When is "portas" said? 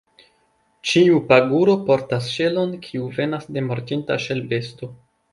1.89-2.29